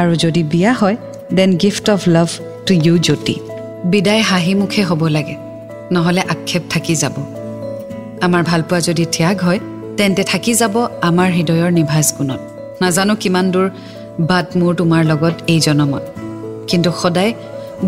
[0.00, 0.96] আৰু যদি বিয়া হয়
[1.38, 2.28] then gift of love
[2.66, 3.36] to you Jyoti
[3.92, 5.36] বিদায় হাঁহিমুখে হ'ব লাগে
[5.94, 7.16] নহ'লে আক্ষেপ থাকি যাব
[8.26, 9.60] আমাৰ ভালপোৱা যদি ত্যাগ হয়
[9.96, 10.74] তেন্তে থাকি যাব
[11.08, 12.40] আমাৰ হৃদয়ৰ নিভাজ গুণত
[12.82, 13.66] নাজানো কিমান দূৰ
[14.30, 16.04] বাট মোৰ তোমাৰ লগত এই জনমত।
[16.70, 17.32] কিন্তু সদায়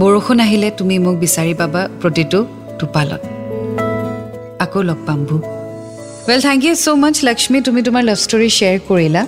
[0.01, 2.39] বৰষুণ আহিলে তুমি মোক বিচাৰি পাবা প্ৰতিটো
[2.79, 3.23] টোপালত।
[4.65, 5.37] আকৌ লগ পাম ভু।
[6.29, 9.23] Well thank you so' much Lakshmi তুমি তোমাৰ লাভ ষ্টৰী শ্বেয়াৰ কৰিলা।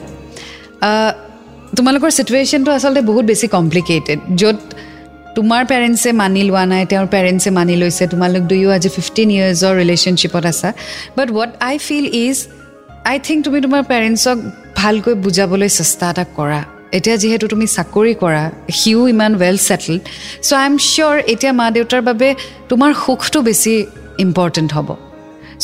[1.77, 4.59] তোমালোকৰ চিটুৱেশ্যনটো আচলতে বহুত বেছি কমপ্লিকেটেড য'ত
[5.37, 10.45] তোমাৰ পেৰেণ্টছে মানি লোৱা নাই তেওঁৰ পেৰেণ্টছে মানি লৈছে তোমালোক দুয়ো আজি ফিফটিন ইয়েৰ্ছৰ ৰিলেশ্যনশ্বিপত
[10.53, 10.69] আছা।
[11.17, 12.37] But what I feel is
[13.11, 14.37] I think তুমি তোমাৰ পেৰেণ্টছক
[14.81, 16.63] ভালকৈ বুজাবলৈ চেষ্টা এটা কৰা।
[16.97, 18.43] এতিয়া যিহেতু তুমি চাকৰি কৰা
[18.79, 20.03] সিও ইমান well settled
[20.47, 22.29] so' I am sure এতিয়া মা দেউতাৰ বাবে
[22.71, 23.73] তোমাৰ সুখটো বেছি
[24.25, 24.89] ইম্পৰ্টেণ্ট হ'ব।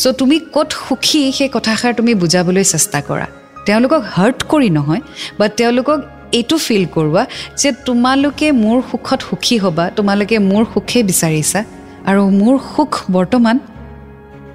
[0.00, 3.26] চ' তুমি ক'ত সুখী সেই কথাষাৰ তুমি বুজাবলৈ চেষ্টা কৰা।
[3.66, 5.02] তেওঁলোকক হাৰ্ট কৰি নহয়
[5.38, 5.98] বাট তেওঁলোকক
[6.38, 7.22] এইটো ফিল কৰোৱা
[7.60, 11.60] যে তোমালোকে মোৰ সুখত সুখী হ'বা তোমালোকে মোৰ সুখেই বিচাৰিছা
[12.08, 13.56] আৰু মোৰ সুখ বৰ্তমান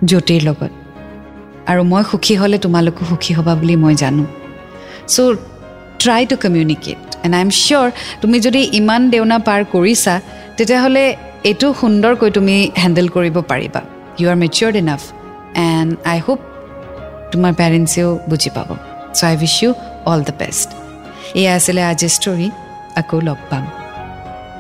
[0.09, 0.71] জ্যোতিৰ লগত।
[1.71, 4.23] আৰু মই সুখী হ'লে তোমালোকো সুখী হ'বা বুলি মই জানো।
[5.13, 5.50] So'
[6.01, 7.87] try to communicate and I am sure
[8.21, 10.13] তুমি যদি ইমান দেওনা পাৰ কৰিছা
[10.57, 11.03] তেতিয়াহ'লে
[11.49, 13.81] এইটো সুন্দৰকৈ তুমি হেণ্ডেল কৰিব পাৰিবা।
[14.19, 15.01] You are matured enough
[15.67, 16.39] and I hope
[17.31, 18.69] তোমাৰ পেৰেণ্টছেও বুজি পাব।
[19.17, 19.69] So' I wish you
[20.11, 20.69] all the best
[21.39, 22.47] এয়া আছিলে আজিৰ ষ্টৰী
[23.01, 23.63] আকৌ লগ পাম।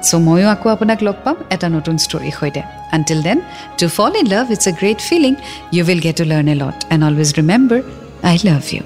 [0.07, 2.61] চ' ময়ো আকৌ আপোনাক লগ পাম এটা নতুন ষ্টৰীৰ সৈতে।
[2.95, 3.37] Until then
[3.79, 5.33] to fall in love it's a great feeling
[5.75, 7.79] you will get to learn a lot and always remember
[8.29, 8.83] I love you